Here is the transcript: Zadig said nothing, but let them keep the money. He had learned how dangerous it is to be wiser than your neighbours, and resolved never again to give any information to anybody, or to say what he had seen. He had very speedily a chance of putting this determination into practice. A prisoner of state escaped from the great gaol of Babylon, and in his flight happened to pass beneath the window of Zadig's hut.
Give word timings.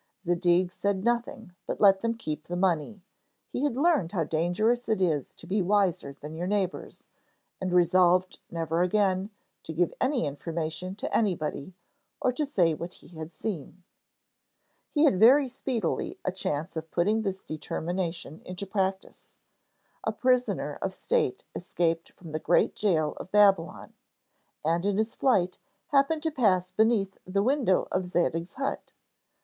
Zadig 0.25 0.71
said 0.71 1.03
nothing, 1.03 1.53
but 1.67 1.79
let 1.79 2.01
them 2.01 2.15
keep 2.17 2.47
the 2.47 2.55
money. 2.55 3.03
He 3.51 3.63
had 3.65 3.77
learned 3.77 4.13
how 4.13 4.23
dangerous 4.23 4.89
it 4.89 4.99
is 4.99 5.31
to 5.33 5.45
be 5.45 5.61
wiser 5.61 6.11
than 6.11 6.33
your 6.33 6.47
neighbours, 6.47 7.05
and 7.61 7.71
resolved 7.71 8.39
never 8.49 8.81
again 8.81 9.29
to 9.61 9.73
give 9.75 9.93
any 10.01 10.25
information 10.25 10.95
to 10.95 11.15
anybody, 11.15 11.75
or 12.19 12.31
to 12.33 12.47
say 12.47 12.73
what 12.73 12.95
he 12.95 13.09
had 13.09 13.31
seen. 13.31 13.83
He 14.89 15.03
had 15.05 15.19
very 15.19 15.47
speedily 15.47 16.17
a 16.25 16.31
chance 16.31 16.75
of 16.75 16.89
putting 16.89 17.21
this 17.21 17.43
determination 17.43 18.41
into 18.43 18.65
practice. 18.65 19.35
A 20.03 20.11
prisoner 20.11 20.79
of 20.81 20.95
state 20.95 21.43
escaped 21.53 22.09
from 22.13 22.31
the 22.31 22.39
great 22.39 22.75
gaol 22.75 23.13
of 23.17 23.29
Babylon, 23.31 23.93
and 24.65 24.83
in 24.83 24.97
his 24.97 25.13
flight 25.13 25.59
happened 25.89 26.23
to 26.23 26.31
pass 26.31 26.71
beneath 26.71 27.19
the 27.23 27.43
window 27.43 27.87
of 27.91 28.07
Zadig's 28.07 28.53
hut. 28.55 28.93